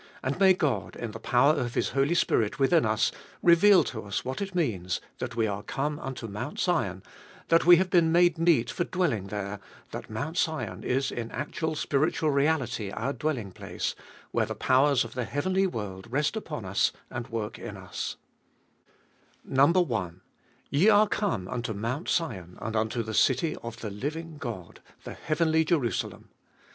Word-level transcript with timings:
And 0.23 0.39
may 0.39 0.55
God, 0.55 0.95
in 0.95 1.11
the 1.11 1.19
power 1.19 1.53
of 1.53 1.75
His 1.75 1.89
Holy 1.89 2.15
Spirit 2.15 2.57
within 2.57 2.87
us, 2.87 3.11
reveal 3.43 3.83
to 3.83 4.01
us 4.05 4.25
what 4.25 4.41
it 4.41 4.55
means, 4.55 4.99
that 5.19 5.35
we 5.35 5.45
are 5.45 5.61
come 5.61 5.99
unto 5.99 6.25
Mount 6.25 6.57
Sion, 6.57 7.03
that 7.49 7.67
we 7.67 7.75
have 7.75 7.91
been 7.91 8.11
made 8.11 8.39
meet 8.39 8.71
for 8.71 8.83
dwelling 8.83 9.27
there, 9.27 9.59
that 9.91 10.09
Mount 10.09 10.37
Sion 10.37 10.83
is 10.83 11.11
in 11.11 11.29
actual 11.29 11.75
spiritual 11.75 12.31
reality 12.31 12.89
our 12.91 13.13
dwelling 13.13 13.51
place, 13.51 13.93
where 14.31 14.47
the 14.47 14.55
powers 14.55 15.03
of 15.05 15.13
the 15.13 15.25
heavenly 15.25 15.67
world 15.67 16.07
rest 16.11 16.35
upon 16.35 16.65
us 16.65 16.91
and 17.11 17.27
work 17.27 17.59
in 17.59 17.77
us, 17.77 18.15
510 19.47 19.53
3be 19.53 19.61
tooliest 19.61 19.69
of 19.69 19.77
all 19.77 19.85
1. 19.85 20.21
Ye 20.71 20.89
are 20.89 21.07
come 21.07 21.47
unto 21.47 21.73
Mount 21.73 22.09
Sion, 22.09 22.57
and 22.59 22.75
unto 22.75 23.03
the 23.03 23.13
city 23.13 23.55
of 23.57 23.81
the 23.81 23.91
living 23.91 24.37
God, 24.39 24.81
the 25.03 25.13
heavenly 25.13 25.63
Jerusalem. 25.63 26.29